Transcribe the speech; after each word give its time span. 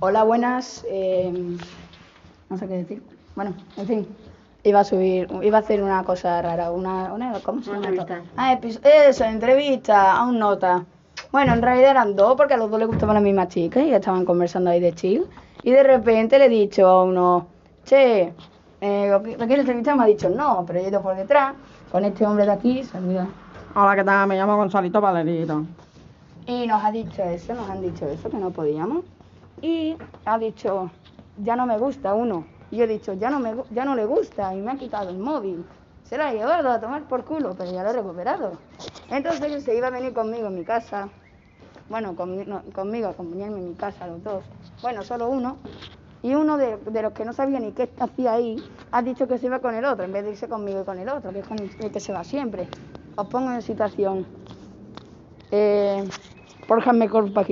Hola, 0.00 0.24
buenas. 0.24 0.84
eh, 0.88 1.30
no 2.48 2.56
sé 2.58 2.66
qué 2.68 2.74
decir. 2.74 3.02
Bueno, 3.36 3.54
en 3.76 3.86
fin. 3.86 4.08
Iba 4.64 4.80
a 4.80 4.84
subir, 4.84 5.28
iba 5.42 5.58
a 5.58 5.60
hacer 5.60 5.82
una 5.82 6.04
cosa 6.04 6.40
rara, 6.40 6.70
una, 6.70 7.12
una 7.12 7.32
¿cómo 7.40 7.62
se 7.62 7.70
llama 7.72 7.88
entrevista. 7.88 8.22
Ah, 8.36 8.58
epi- 8.60 8.80
eso, 9.08 9.24
entrevista 9.24 10.12
a 10.12 10.24
un 10.24 10.38
nota. 10.38 10.84
Bueno, 11.32 11.52
en 11.52 11.62
realidad 11.62 11.90
eran 11.92 12.14
dos, 12.14 12.34
porque 12.36 12.54
a 12.54 12.56
los 12.56 12.70
dos 12.70 12.78
les 12.78 12.86
gustaba 12.88 13.14
la 13.14 13.20
misma 13.20 13.48
chica 13.48 13.80
y 13.80 13.92
estaban 13.92 14.24
conversando 14.24 14.70
ahí 14.70 14.78
de 14.80 14.92
chill. 14.94 15.26
Y 15.64 15.70
de 15.72 15.82
repente 15.82 16.38
le 16.38 16.46
he 16.46 16.48
dicho 16.48 16.86
a 16.86 17.02
uno, 17.04 17.46
che, 17.84 18.32
eh, 18.80 19.08
¿lo 19.10 19.20
qui- 19.22 19.36
¿lo 19.36 19.46
quieres 19.46 19.60
entrevistar? 19.60 19.96
Me 19.96 20.04
ha 20.04 20.06
dicho 20.06 20.28
no, 20.28 20.64
pero 20.66 20.78
yo 20.80 20.86
he 20.86 20.88
ido 20.90 21.02
por 21.02 21.16
detrás 21.16 21.54
con 21.90 22.04
este 22.04 22.24
hombre 22.26 22.44
de 22.46 22.52
aquí, 22.52 22.84
saluda. 22.84 23.26
Hola, 23.74 23.96
¿qué 23.96 24.04
tal? 24.04 24.28
Me 24.28 24.36
llamo 24.36 24.56
Gonzalito 24.56 25.00
Valerito. 25.00 25.64
Y 26.46 26.66
nos 26.66 26.82
ha 26.84 26.90
dicho 26.90 27.22
eso, 27.22 27.54
nos 27.54 27.68
han 27.70 27.80
dicho 27.80 28.06
eso, 28.06 28.28
que 28.28 28.36
no 28.36 28.50
podíamos. 28.50 29.04
Y 29.60 29.96
ha 30.24 30.38
dicho, 30.38 30.90
ya 31.38 31.56
no 31.56 31.66
me 31.66 31.78
gusta 31.78 32.14
uno. 32.14 32.44
Y 32.70 32.78
yo 32.78 32.84
he 32.84 32.88
dicho, 32.88 33.12
ya 33.12 33.30
no, 33.30 33.38
me, 33.38 33.54
ya 33.70 33.84
no 33.84 33.94
le 33.94 34.04
gusta. 34.04 34.54
Y 34.54 34.60
me 34.60 34.72
ha 34.72 34.76
quitado 34.76 35.10
el 35.10 35.18
móvil. 35.18 35.64
Se 36.04 36.18
lo 36.18 36.24
ha 36.24 36.32
llevado 36.32 36.70
a 36.70 36.80
tomar 36.80 37.02
por 37.04 37.24
culo, 37.24 37.54
pero 37.56 37.70
ya 37.72 37.82
lo 37.82 37.90
he 37.90 37.92
recuperado. 37.92 38.52
Entonces 39.10 39.62
se 39.62 39.76
iba 39.76 39.86
a 39.86 39.90
venir 39.90 40.12
conmigo 40.12 40.48
en 40.48 40.54
mi 40.56 40.64
casa. 40.64 41.08
Bueno, 41.88 42.14
conmi- 42.14 42.46
no, 42.46 42.62
conmigo, 42.74 43.08
acompañarme 43.08 43.58
en 43.58 43.68
mi 43.68 43.74
casa, 43.74 44.06
los 44.06 44.22
dos. 44.24 44.44
Bueno, 44.82 45.02
solo 45.02 45.28
uno. 45.28 45.56
Y 46.22 46.34
uno 46.34 46.56
de, 46.56 46.78
los 47.02 47.12
que 47.12 47.24
no 47.24 47.32
sabía 47.32 47.58
ni 47.60 47.72
qué 47.72 47.90
hacía 47.98 48.32
ahí, 48.32 48.62
ha 48.92 49.02
dicho 49.02 49.26
que 49.26 49.38
se 49.38 49.46
iba 49.46 49.58
con 49.58 49.74
el 49.74 49.84
otro, 49.84 50.04
en 50.04 50.12
vez 50.12 50.24
de 50.24 50.30
irse 50.30 50.48
conmigo 50.48 50.82
y 50.82 50.84
con 50.84 50.98
el 50.98 51.08
otro, 51.08 51.32
que 51.32 51.40
es 51.40 51.46
con 51.46 51.58
el 51.58 51.90
que 51.90 52.00
se 52.00 52.12
va 52.12 52.24
siempre. 52.24 52.68
Os 53.16 53.26
pongo 53.26 53.52
en 53.52 53.60
situación. 53.62 54.26
Borja, 56.68 56.92
mejor 56.92 57.32
página. 57.32 57.42